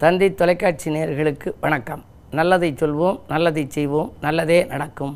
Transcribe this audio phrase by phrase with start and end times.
[0.00, 2.00] தந்தை தொலைக்காட்சி நேயர்களுக்கு வணக்கம்.
[2.38, 5.14] நல்லதை சொல்வோம் நல்லதை செய்வோம் நல்லதே நடக்கும்.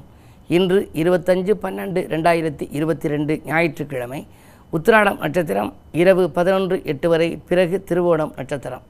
[0.56, 4.20] இன்று இருபத்தஞ்சு பன்னெண்டு ரெண்டாயிரத்தி இருபத்தி ரெண்டு ஞாயிற்றுக்கிழமை
[4.76, 5.72] உத்திராடம் நட்சத்திரம்
[6.02, 8.84] இரவு பதினொன்று எட்டு வரை பிறகு திருவோணம் நட்சத்திரம்.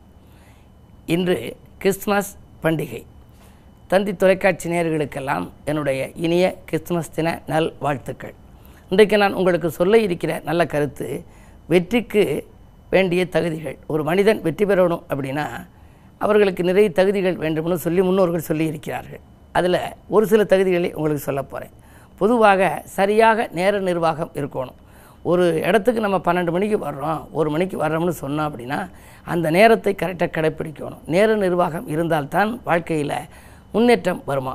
[1.14, 2.30] இன்று கிறிஸ்துமஸ்
[2.62, 3.02] பண்டிகை.
[3.88, 8.34] தந்தி தொலைக்காட்சி நேயர்களுக்கெல்லாம் என்னுடைய இனிய கிறிஸ்துமஸ் தின நல் வாழ்த்துக்கள்.
[8.90, 11.24] இன்றைக்கு நான் உங்களுக்கு சொல்ல இருக்கிற நல்ல கருத்து
[11.66, 12.24] வெற்றிக்கு
[12.94, 13.78] வேண்டிய தகுதிகள்.
[13.86, 15.48] ஒரு மனிதன் வெற்றி பெறணும் அப்படின்னா
[16.24, 19.22] அவர்களுக்கு நிறைய தகுதிகள் வேண்டும்னு சொல்லி முன்னோர்கள் சொல்லியிருக்கிறார்கள்.
[19.58, 19.78] அதில்
[20.14, 21.74] ஒரு சில தகுதிகளை உங்களுக்கு சொல்ல போகிறேன்
[22.20, 24.78] பொதுவாக சரியாக நேர நிர்வாகம் இருக்கணும்.
[25.30, 28.78] ஒரு இடத்துக்கு நம்ம பன்னெண்டு மணிக்கு வர்றோம் ஒரு மணிக்கு வர்றோம்னு சொன்னோம் அப்படின்னா
[29.32, 31.02] அந்த நேரத்தை கரெக்டாக கடைப்பிடிக்கணும்.
[31.14, 33.16] நேர நிர்வாகம் இருந்தால்தான் வாழ்க்கையில்
[33.72, 34.54] முன்னேற்றம் வருமா?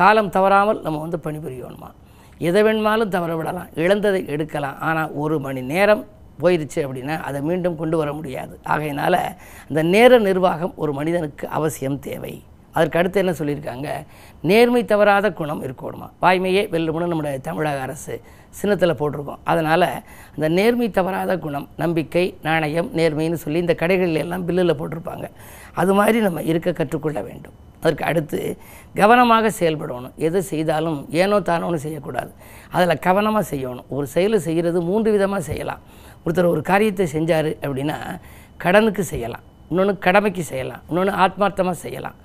[0.00, 1.90] காலம் தவறாமல் நம்ம வந்து பணிபுரியணுமா?
[2.48, 3.68] எதை வேணுமாலும் தவற விடலாம்.
[3.82, 4.78] இழந்ததை எடுக்கலாம்.
[4.88, 6.02] ஆனால் ஒரு மணி நேரம்
[6.42, 8.58] போயிடுச்சு அப்படின்னா அதை மீண்டும் கொண்டு வர முடியாது.
[8.62, 9.20] ஆகையினால்
[9.68, 12.34] அந்த நேர நிர்வாகம் ஒரு மனிதனுக்கு அவசியம் தேவை.
[12.72, 13.88] அதற்கு அடுத்து என்ன சொல்லியிருக்காங்க?
[14.42, 16.08] நேர்மை தவறாத குணம் இருக்கணுமா?
[16.22, 19.40] வாய்மையே வெல்லும்னு நம்முடைய தமிழக அரசு சின்னத்தில் போட்டிருக்கோம்.
[19.44, 19.88] அதனால்
[20.34, 25.26] அந்த நேர்மை தவறாத குணம் நம்பிக்கை நாணயம் நேர்மைன்னு சொல்லி இந்த கடைகளில் எல்லாம் பில்லில் போட்டிருப்பாங்க.
[25.74, 27.56] அது மாதிரி நம்ம இருக்க கற்றுக்கொள்ள வேண்டும்.
[27.80, 28.38] அதற்கு அடுத்து
[28.94, 30.14] கவனமாக செயல்படணும்.
[30.16, 32.32] எது செய்தாலும் ஏனோ தானோன்னு செய்யக்கூடாது.
[32.70, 33.88] அதில் கவனமாக செய்யணும்.
[33.88, 35.82] ஒரு செயலை செய்கிறது மூன்று விதமாக செய்யலாம்.
[36.24, 37.98] ஒருத்தர் ஒரு காரியத்தை செஞ்சார் அப்படின்னா
[38.64, 39.44] கடனுக்கு செய்யலாம்.
[39.70, 40.82] இன்னொன்று கடமைக்கு செய்யலாம்.
[40.88, 42.16] இன்னொன்று ஆத்மார்த்தமாக செய்யலாம்.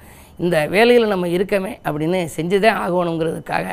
[0.43, 3.67] இந்த வேலையில் நம்ம இருக்கமே அப்படின்னு செஞ்சுதே ஆகணுங்கிறதுக்காக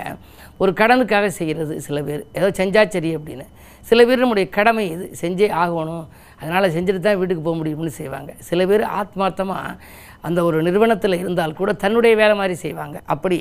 [0.62, 2.24] ஒரு கடனுக்காக செய்கிறது சில பேர்.
[2.38, 3.46] ஏதோ செஞ்சா சரி அப்படின்னு.
[3.90, 5.04] சில பேர் நம்முடைய கடமை இது.
[5.20, 6.04] செஞ்சே ஆகணும்.
[6.40, 8.32] அதனால் செஞ்சுட்டு தான் வீட்டுக்கு போக முடியும்னு செய்வாங்க.
[8.48, 9.76] சில பேர் ஆத்மார்த்தமாக
[10.28, 12.96] அந்த ஒரு நிறுவனத்தில் இருந்தால் கூட தன்னுடைய வேலை மாதிரி செய்வாங்க.
[13.14, 13.38] அப்படி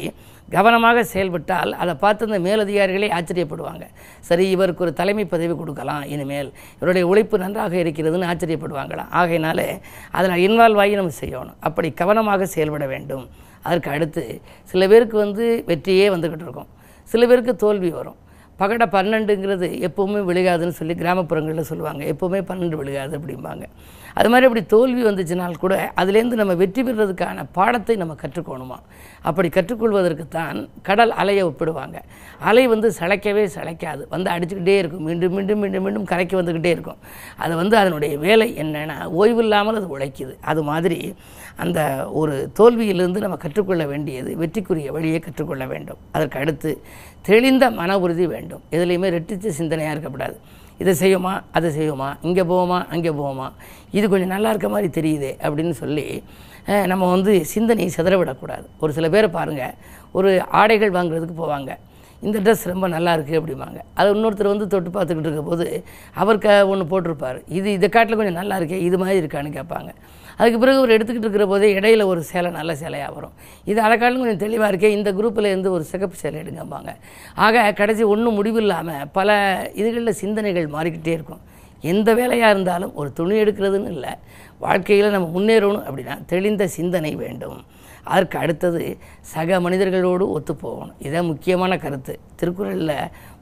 [0.55, 3.85] கவனமாக செயல்பட்டால் அதை பார்த்து அந்த மேலதிகாரிகளே ஆச்சரியப்படுவாங்க.
[4.29, 9.67] சரி இவருக்கு ஒரு தலைமை பதவி கொடுக்கலாம் இனிமேல் இவருடைய உழைப்பு நன்றாக இருக்கிறதுன்னு ஆச்சரியப்படுவாங்களாம் ஆகையினாலே
[10.17, 11.59] அதில் இன்வால்வ் ஆகி நம்ம செய்யணும்.
[11.69, 13.27] அப்படி கவனமாக செயல்பட வேண்டும்.
[13.67, 14.23] அதற்கு அடுத்து
[14.71, 16.71] சில பேருக்கு வந்து வெற்றியே வந்துக்கிட்டு இருக்கும்.
[17.13, 18.19] சில பேருக்கு தோல்வி வரும்.
[18.59, 22.01] பகட பன்னெண்டுங்கிறது எப்போவுமே விழுகாதுன்னு சொல்லி கிராமப்புறங்களில் சொல்லுவாங்க.
[22.13, 23.65] எப்போவுமே பன்னெண்டு விழுகாது அப்படிம்பாங்க.
[24.13, 28.77] அது மாதிரி அப்படி தோல்வி வந்துச்சுனால் கூட அதுலேருந்து நம்ம வெற்றி பெறுறதுக்கான பாடத்தை நம்ம கற்றுக்கணுமா?
[29.21, 31.97] அப்படி கற்றுக்கொள்வதற்கு தான் கடல் அலையை ஒப்பிடுவாங்க.
[32.49, 34.03] அலை வந்து சளைக்கவே சளைக்காது.
[34.09, 35.03] வந்து அடிச்சுக்கிட்டே இருக்கும்.
[35.03, 36.99] மீண்டும் மீண்டும் மீண்டும் மீண்டும் கரைக்கு வந்துக்கிட்டே இருக்கும்.
[37.37, 40.35] அது வந்து அதனுடைய வேலை என்னென்னா ஓய்வு இல்லாமல் அது உழைக்குது.
[40.41, 40.99] அது மாதிரி
[41.63, 41.79] அந்த
[42.19, 45.99] ஒரு தோல்வியிலிருந்து நம்ம கற்றுக்கொள்ள வேண்டியது வெற்றிக்குரிய வழியை கற்றுக்கொள்ள வேண்டும்.
[46.15, 46.71] அதற்கு அடுத்து
[47.29, 48.63] தெளிந்த மன உறுதி வேண்டும்.
[48.75, 50.37] எதுலேயுமே ரெட்டிச்ச சிந்தனையாக இருக்கக்கூடாது.
[50.83, 53.47] இதை செய்யுமா அதை செய்யுமா இங்கே போவோமா அங்கே போவோமா
[53.97, 56.05] இது கொஞ்சம் நல்லா இருக்க மாதிரி தெரியுதே அப்படின்னு சொல்லி
[56.91, 59.75] நம்ம வந்து சிந்தனையை சிதறவிடக்கூடாது ஒரு சில பேரை பாருங்கள்
[60.17, 60.29] ஒரு
[60.61, 61.71] ஆடைகள் வாங்குறதுக்கு போவாங்க.
[62.27, 63.79] இந்த ட்ரெஸ் ரொம்ப நல்லா இருக்குது அப்படிம்பாங்க.
[63.99, 65.67] அது இன்னொருத்தர் வந்து தொட்டு பார்த்துக்கிட்டு இருக்க போது
[66.21, 67.37] அவருக்கு ஒன்று போட்டிருப்பார்.
[67.57, 69.91] இது இதை காட்டில் கொஞ்சம் நல்லா இருக்கே இது மாதிரி இருக்கான்னு கேட்பாங்க.
[70.39, 73.33] அதுக்கு பிறகு ஒரு எடுத்துக்கிட்டு இருக்கிற போதே இடையில ஒரு சேலை நல்ல சேலையாக வரும்.
[73.71, 76.91] இது அதைக்காலும் கொஞ்சம் தெளிவாக இருக்கே இந்த குரூப்பில் இருந்து ஒரு சிகப்பு சேலை எடுங்கம்பாங்க.
[77.45, 79.39] ஆக கடைசி ஒன்றும் முடிவு இல்லாமல் பல
[79.81, 81.41] இதுகளில் சிந்தனைகள் மாறிக்கிட்டே இருக்கும்.
[81.91, 84.13] எந்த வேலையாக இருந்தாலும் ஒரு துணி எடுக்கிறதுன்னு இல்லை
[84.63, 87.59] வாழ்க்கையில் நம்ம முன்னேறணும் அப்படின்னா தெளிந்த சிந்தனை வேண்டும்.
[88.13, 88.83] அதற்கு அடுத்தது
[89.31, 92.13] சக மனிதர்களோடு ஒத்து போகணும் இதான் முக்கியமான கருத்து.
[92.39, 92.95] திருக்குறளில்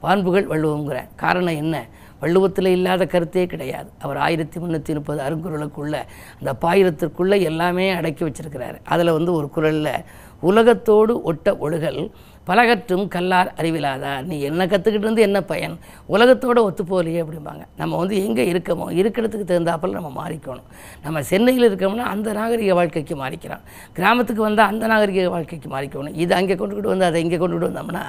[0.04, 1.76] வான்புகள் வள்ளுவோங்கிற காரணம் என்ன?
[2.20, 3.90] வள்ளுவத்தில் இல்லாத கருத்தே கிடையாது.
[4.00, 5.96] அவர் ஆயிரத்தி முந்நூற்றி முப்பது அருங்குறளுக்குள்ள
[6.38, 8.78] அந்த பாயிரத்திற்குள்ளே எல்லாமே அடக்கி வச்சிருக்கிறாரு.
[8.84, 9.92] அதில் வந்து ஒரு குறளில்
[10.40, 12.10] உலகத்தோடு ஒட்ட ஒழுகல்
[12.48, 15.74] பலகற்றும் கல்லார் அறிவிலாதார் நீ என்ன கற்றுக்கிட்டு இருந்து என்ன பயன்?
[16.14, 17.64] உலகத்தோடு ஒத்து போகலையே அப்படிம்பாங்க.
[17.80, 20.68] நம்ம வந்து எங்கே இருக்கமோ இருக்கிறதுக்கு தகுந்தாப்பில் நம்ம மாறிக்கணும்.
[21.04, 23.64] நம்ம சென்னையில் இருக்கோம்னா அந்த நாகரிக வாழ்க்கைக்கு மாறிக்கிறோம்
[23.98, 26.16] கிராமத்துக்கு வந்தால் அந்த நாகரிக வாழ்க்கைக்கு மாறிக்கணும்.
[26.24, 28.04] இது அங்கே கொண்டுக்கிட்டு வந்து அதை இங்கே கொண்டுகிட்டு வந்தோம்னா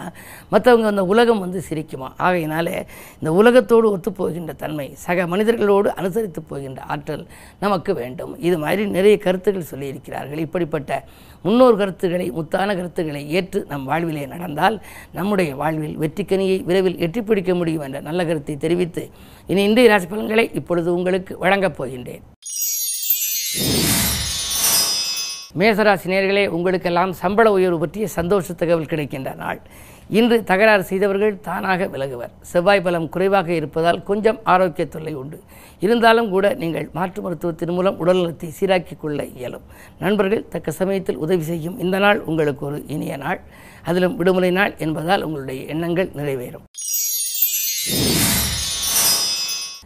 [0.53, 2.09] மற்றவங்க அந்த உலகம் வந்து சிரிக்குமா?
[2.27, 2.77] ஆகையினாலே
[3.19, 7.25] இந்த உலகத்தோடு ஒத்து போகின்ற தன்மை சக மனிதர்களோடு அனுசரித்து போகின்ற ஆற்றல்
[7.65, 8.33] நமக்கு வேண்டும்.
[8.47, 10.41] இது மாதிரி நிறைய கருத்துக்கள் சொல்லியிருக்கிறார்கள்.
[10.47, 11.03] இப்படிப்பட்ட
[11.41, 14.77] முன்னோர் கருத்துக்களை முத்தான கருத்துக்களை ஏற்று நம் வாழ்விலே நடந்தால்
[15.13, 19.09] நம்முடைய வாழ்வில் வெற்றிக்கனியை விரைவில் எட்டி பிடிக்க முடியும் என்ற நல்ல கருத்தை தெரிவித்து
[19.47, 22.25] இனி இந்திய ராசி பலன்களை இப்பொழுது உங்களுக்கு வழங்கப் போகின்றேன்.
[25.59, 29.61] மேசராசிநேர்களே உங்களுக்கெல்லாம் சம்பள உயர்வு பற்றிய சந்தோஷ தகவல் கிடைக்கின்ற நாள்.
[30.17, 32.31] இன்று தகராறு செய்தவர்கள் தானாக விலகுவர்.
[32.41, 35.37] செவ்வாய் பலம் குறைவாக இருப்பதால் கொஞ்சம் ஆரோக்கிய தொல்லை உண்டு.
[35.79, 39.65] இருந்தாலும் கூட நீங்கள் மாற்று மருத்துவத்தின் மூலம் உடல்நலத்தை சீராக்கிக் கொள்ள இயலும்.
[39.99, 43.41] நண்பர்கள் தக்க சமயத்தில் உதவி செய்யும் இந்த நாள் உங்களுக்கு ஒரு இனிய நாள்.
[43.83, 46.65] அதிலும் விடுமுறை நாள் என்பதால் உங்களுடைய எண்ணங்கள் நிறைவேறும்.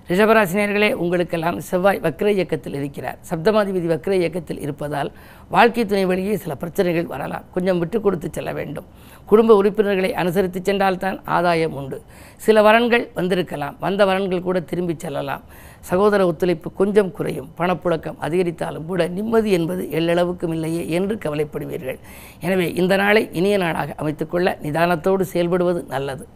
[0.10, 3.18] ரிஷபராசினியர்களே உங்களுக்கெல்லாம் செவ்வாய் வக்ர இயக்கத்தில் இருக்கிறார்.
[3.30, 5.12] சப்தமாதிபதி வக்ர இயக்கத்தில் இருப்பதால்
[5.50, 7.46] வாழ்க்கை துணை வழியே சில பிரச்சனைகள் வரலாம்.
[7.54, 8.88] கொஞ்சம் விட்டு கொடுத்து செல்ல வேண்டும்.
[9.26, 12.02] குடும்ப உறுப்பினர்களை அனுசரித்து சென்றால்தான் ஆதாயம் உண்டு.
[12.36, 13.76] சில வரன்கள் வந்திருக்கலாம்.
[13.80, 15.44] வந்த வரன்கள் கூட திரும்பி செல்லலாம்.
[15.80, 17.50] சகோதர ஒத்துழைப்பு கொஞ்சம் குறையும்.
[17.58, 22.00] பணப்புழக்கம் அதிகரித்தாலும் கூட நிம்மதி என்பது எல்லளவுக்கும் இல்லையே என்று கவலைப்படுவீர்கள்.
[22.40, 26.28] எனவே இந்த நாளை இனிய நாளாக அமைத்துக்கொள்ள நிதானத்தோடு செயல்படுவது நல்லது.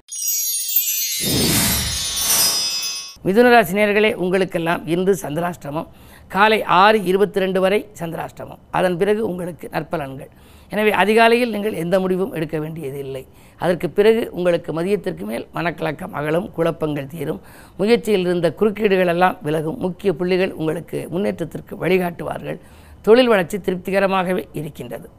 [3.27, 5.87] மிதுனராசி நேர்களே உங்களுக்கெல்லாம் இன்று சந்திராஷ்டமம்.
[6.35, 8.59] காலை ஆறு இருபத்தி ரெண்டு வரை சந்திராஷ்டமம்.
[8.77, 10.29] அதன் பிறகு உங்களுக்கு நற்பலன்கள்.
[10.73, 13.23] எனவே அதிகாலையில் நீங்கள் எந்த முடிவும் எடுக்க வேண்டியது இல்லை.
[13.63, 17.41] அதற்கு பிறகு உங்களுக்கு மதியத்திற்கு மேல் மனக்கலக்கம் அகலும் குழப்பங்கள் தீரும்.
[17.81, 19.79] முயற்சியில் இருந்த குறுக்கீடுகள் எல்லாம் விலகும்.
[19.85, 22.59] முக்கிய புள்ளிகள் உங்களுக்கு முன்னேற்றத்திற்கு வழிகாட்டுவார்கள்.
[23.07, 25.09] தொழில் வளர்ச்சி திருப்திகரமாகவே இருக்கின்றது.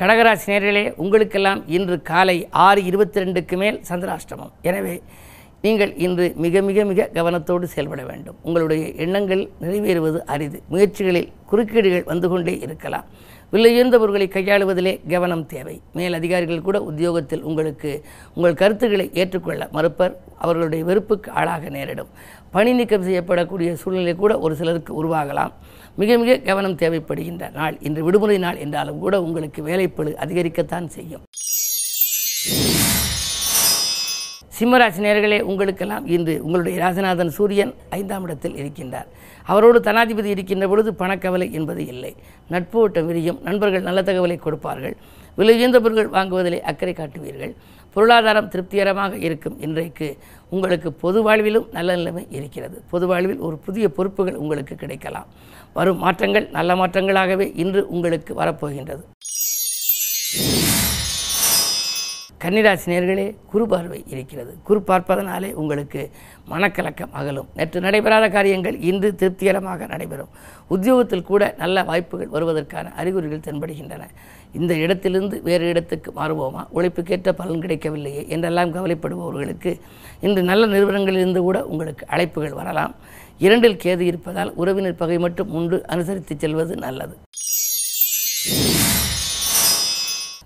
[0.00, 2.36] கடகராசி நேர்களே உங்களுக்கெல்லாம் இன்று காலை
[2.66, 4.52] ஆறு இருபத்தி ரெண்டுக்கு மேல் சந்திராஷ்டமம்.
[4.68, 4.94] எனவே
[5.64, 8.38] நீங்கள் இன்று மிக மிக மிக கவனத்தோடு செயல்பட வேண்டும்.
[8.46, 10.58] உங்களுடைய எண்ணங்கள் நிறைவேறுவது அரிது.
[10.72, 13.06] முயற்சிகளில் குறுக்கீடுகள் வந்து கொண்டே இருக்கலாம்.
[13.52, 15.80] விலையுயர்ந்தவர்களை கையாளுவதிலே கவனம் தேவை.
[15.92, 17.90] மேல் அதிகாரிகள் கூட உத்தியோகத்தில் உங்களுக்கு
[18.34, 20.16] உங்கள் கருத்துக்களை ஏற்றுக்கொள்ள மறுப்பர்.
[20.38, 22.08] அவர்களுடைய வெறுப்புக்கு ஆளாக நேரிடும்.
[22.50, 25.52] பணி நீக்கம் செய்யப்படக்கூடிய சூழ்நிலை கூட ஒரு சிலருக்கு உருவாகலாம்.
[25.96, 31.22] மிக மிக கவனம் தேவைப்படுகின்ற நாள் இன்று விடுமுறை நாள் என்றாலும் கூட உங்களுக்கு வேலைப்பழு அதிகரிக்கத்தான் செய்யும்.
[34.56, 39.08] சிம்மராசி நேர்களே உங்களுக்கெல்லாம் இன்று உங்களுடைய ராசநாதன் சூரியன் ஐந்தாம் இடத்தில் இருக்கின்றார்.
[39.52, 42.14] அவரோடு தனாதிபதி இருக்கின்ற பொழுது பணக்கவலை என்பது இல்லை.
[42.48, 44.96] நட்பு ஓட்டம் விரியும் நண்பர்கள் நல்ல தகவலை கொடுப்பார்கள்.
[45.36, 47.54] விலை பொருட்கள் வாங்குவதிலே அக்கறை காட்டுவீர்கள்.
[47.92, 50.16] பொருளாதாரம் திருப்திகரமாக இருக்கும் இன்றைக்கு.
[50.50, 52.82] உங்களுக்கு பொது வாழ்விலும் நல்ல நிலைமை இருக்கிறது.
[52.90, 55.26] பொது வாழ்வில் ஒரு புதிய பொறுப்புகள் உங்களுக்கு கிடைக்கலாம்.
[55.72, 59.02] வரும் மாற்றங்கள் நல்ல மாற்றங்களாகவே இன்று உங்களுக்கு வரப்போகின்றது.
[62.42, 64.54] கன்னிராசி நேர்களே குரு பார்வை இருக்கிறது.
[64.62, 66.10] குரு பார்ப்பதனாலே உங்களுக்கு
[66.50, 67.48] மனக்கலக்கம் அகலும்.
[67.54, 70.28] நேற்று நடைபெறாத காரியங்கள் இன்று திருப்திகரமாக நடைபெறும்.
[70.68, 74.02] உத்தியோகத்தில் கூட நல்ல வாய்ப்புகள் வருவதற்கான அறிகுறிகள் தென்படுகின்றன.
[74.52, 76.64] இந்த இடத்திலிருந்து வேறு இடத்துக்கு மாறுவோமா?
[76.70, 79.80] உழைப்புக்கேற்ற பலன் கிடைக்கவில்லையே என்றெல்லாம் கவலைப்படுபவர்களுக்கு
[80.20, 82.94] இன்று நல்ல நிறுவனங்களிலிருந்து கூட உங்களுக்கு அழைப்புகள் வரலாம்.
[83.38, 85.86] இரண்டில் கேது இருப்பதால் உறவினர் பகை மட்டும் உண்டு.
[85.86, 87.16] அனுசரித்து செல்வது நல்லது.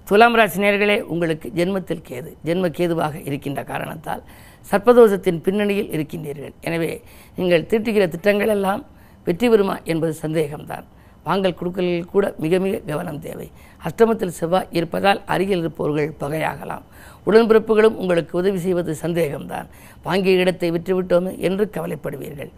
[0.08, 4.22] துலாம் ராசி நேர்களே உங்களுக்கு ஜென்மத்தில் கேது ஜென்ம கேதுவாக இருக்கின்ற காரணத்தால்
[4.70, 6.54] சர்ப்பதோஷத்தின் பின்னணியில் இருக்கின்றீர்கள்.
[6.66, 6.90] எனவே
[7.38, 8.82] நீங்கள் தீட்டுகிற திட்டங்கள் எல்லாம்
[9.26, 10.86] வெற்றி பெறுமா என்பது சந்தேகம்தான்.
[11.28, 13.48] வாங்கல் கொடுக்கலில் கூட மிக மிக கவனம் தேவை.
[13.86, 16.84] அஷ்டமத்தில் செவ்வாய் இருப்பதால் அருகில் இருப்பவர்கள் பகையாகலாம்.
[17.28, 19.68] உடன்பிறப்புகளும் உங்களுக்கு உதவி செய்வது சந்தேகம்தான்.
[20.06, 22.52] வாங்கிய இடத்தை விற்றுவிட்டோமே என்று கவலைப்படுவீர்கள்.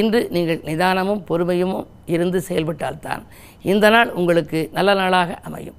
[0.00, 1.78] இன்று நீங்கள் நிதானமும் பொறுமையும்
[2.14, 3.24] இருந்து செயல்பட்டால்தான்
[3.72, 5.78] இந்த நாள் உங்களுக்கு நல்ல நாளாக அமையும்.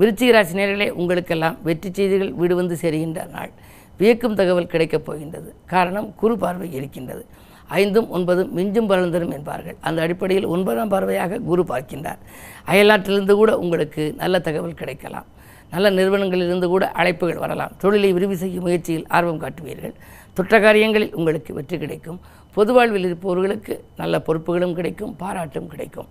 [0.00, 3.50] விருச்சிக ராசி நேர்களே உங்களுக்கெல்லாம் வெற்றி செய்திகள் வீடு வந்து சேருகின்ற நாள்.
[3.98, 5.54] வியக்கும் தகவல் கிடைக்கப் போகின்றது.
[5.66, 7.26] காரணம் குறு பார்வை இருக்கின்றது.
[7.68, 9.76] ஐந்தும் ஒன்பதும் மிஞ்சும் பலந்தரும் என்பார்கள்.
[9.80, 12.20] அந்த அடிப்படையில் ஒன்பதாம் பார்வையாக குரு பார்க்கின்றார்.
[12.66, 15.26] அயல்நாட்டிலிருந்து கூட உங்களுக்கு நல்ல தகவல் கிடைக்கலாம்.
[15.70, 17.72] நல்ல நிறுவனங்களிலிருந்து கூட அழைப்புகள் வரலாம்.
[17.78, 19.94] தொழிலை விரிவு செய்யும் முயற்சியில் ஆர்வம் காட்டுவீர்கள்.
[20.36, 22.20] தொற்ற காரியங்களில் உங்களுக்கு வெற்றி கிடைக்கும்.
[22.52, 26.06] பொது வாழ்வில் இருப்பவர்களுக்கு நல்ல பொறுப்புகளும் கிடைக்கும் பாராட்டும் கிடைக்கும்.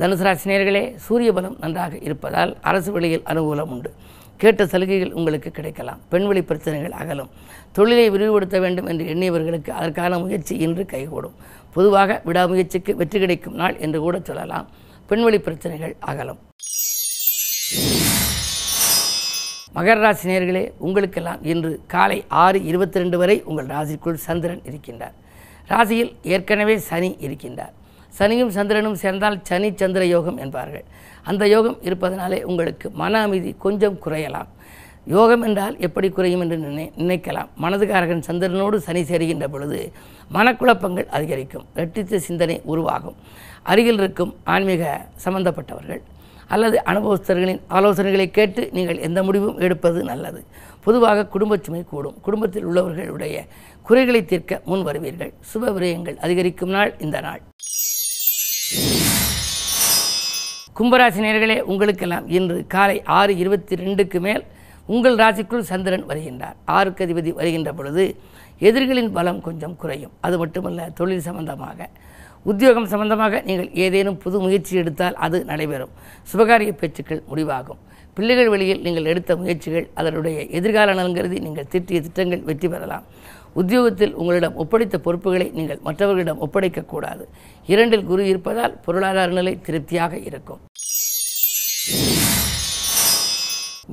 [0.00, 3.90] தனுசு ராசினியர்களே சூரிய பலம் நன்றாக இருப்பதால் அரசு வழியில் அனுகூலம் உண்டு.
[4.36, 6.00] கேட்ட சலுகைகள் உங்களுக்கு கிடைக்கலாம்.
[6.08, 7.30] பெண்வெளி பிரச்சனைகள் அகலும்.
[7.72, 11.34] தொழிலை விரிவுபடுத்த வேண்டும் என்று எண்ணியவர்களுக்கு அதற்கான முயற்சி இன்று கைகூடும்.
[11.74, 14.68] பொதுவாக விடாமுயற்சிக்கு வெற்றி கிடைக்கும் நாள் என்று கூட சொல்லலாம்.
[15.06, 16.40] பெண்வெளி பிரச்சனைகள் அகலும்.
[19.74, 25.18] மகர ராசி நேர்களே உங்களுக்கெல்லாம் இன்று காலை ஆறு இருபத்தி ரெண்டு வரை உங்கள் ராசிக்குள் சந்திரன் இருக்கின்றார்.
[25.66, 27.74] ராசியில் ஏற்கனவே சனி இருக்கின்றார்.
[28.18, 30.84] சனியும் சந்திரனும் சேர்ந்தால் சனி சந்திர யோகம் என்பார்கள்.
[31.22, 34.50] அந்த யோகம் இருப்பதனாலே உங்களுக்கு மன அமைதி கொஞ்சம் குறையலாம்.
[35.06, 37.48] யோகம் என்றால் எப்படி குறையும் என்று நினை நினைக்கலாம்.
[37.62, 39.92] மனதுகாரகன் சந்திரனோடு சனி சேருகின்ற பொழுது
[40.34, 41.66] மனக்குழப்பங்கள் அதிகரிக்கும்.
[41.76, 43.16] இரட்டித்த சிந்தனை உருவாகும்.
[43.62, 46.02] அருகில் இருக்கும் ஆன்மீக சம்பந்தப்பட்டவர்கள்
[46.54, 50.44] அல்லது அனுபவஸ்தர்களின் ஆலோசனைகளை கேட்டு நீங்கள் எந்த முடிவும் எடுப்பது நல்லது.
[50.84, 52.16] பொதுவாக குடும்பச் சுமை கூடும்.
[52.22, 53.36] குடும்பத்தில் உள்ளவர்களுடைய
[53.82, 55.32] குறைகளை தீர்க்க முன் வருவீர்கள்.
[55.52, 57.40] சுப விரயங்கள் அதிகரிக்கும் நாள் இந்த நாள்.
[60.78, 64.42] கும்பராசி நேர்களே உங்களுக்கெல்லாம் இன்று காலை ஆறு இருபத்தி ரெண்டுக்கு மேல்
[64.94, 66.56] உங்கள் ராசிக்குள் சந்திரன் வருகின்றார்.
[66.76, 68.04] ஆறுக்கு அதிபதி வருகின்ற பொழுது
[68.68, 70.12] எதிர்களின் பலம் கொஞ்சம் குறையும்.
[70.26, 71.88] அது மட்டுமல்ல தொழில் சம்பந்தமாக
[72.50, 75.92] உத்தியோகம் சம்பந்தமாக நீங்கள் ஏதேனும் புது முயற்சி எடுத்தால் அது நடைபெறும்.
[76.32, 77.80] சுபகாரிய பேச்சுக்கள் முடிவாகும்.
[78.14, 83.04] பிள்ளைகள் வழியில் நீங்கள் எடுத்த முயற்சிகள் அதனுடைய எதிர்கால நலன்கருதி நீங்கள் திட்டிய திட்டங்கள் வெற்றி பெறலாம்.
[83.52, 87.24] உத்தியோகத்தில் உங்களிடம் ஒப்படைத்த பொறுப்புகளை நீங்கள் மற்றவர்களிடம் ஒப்படைக்கக்கூடாது
[87.66, 90.60] இரண்டில் குரு இருப்பதால் பொருளாதார நிலை திருப்தியாக இருக்கும்.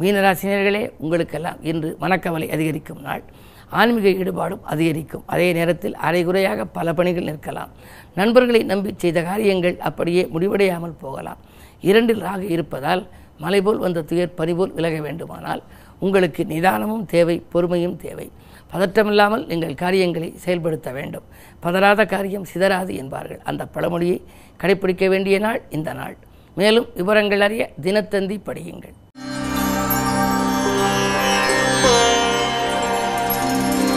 [0.01, 3.23] மீனராசினியர்களே உங்களுக்கெல்லாம் இன்று மனக்கவலை அதிகரிக்கும் நாள்.
[3.69, 5.23] ஆன்மீக ஈடுபாடும் அதிகரிக்கும்.
[5.25, 7.71] அதே நேரத்தில் அரைகுறையாக பல பணிகள் நிற்கலாம்.
[8.15, 11.37] நண்பர்களை நம்பி செய்த காரியங்கள் அப்படியே முடிவடையாமல் போகலாம்.
[11.81, 13.07] இரண்டில் ராகு இருப்பதால்
[13.39, 15.61] மலைபோல் வந்த துயர் பறிபோல் விலக வேண்டுமானால்
[15.99, 18.31] உங்களுக்கு நிதானமும் தேவை பொறுமையும் தேவை.
[18.73, 21.23] பதற்றமில்லாமல் நீங்கள் காரியங்களை செயல்படுத்த வேண்டும்.
[21.63, 23.39] பதறாத காரியம் சிதறாது என்பார்கள்.
[23.43, 24.21] அந்த பழமொழியை
[24.61, 26.17] கடைபிடிக்க வேண்டிய நாள் இந்த நாள்.
[26.55, 28.95] மேலும் விவரங்கள் அறிய தினத்தந்தி படியுங்கள்.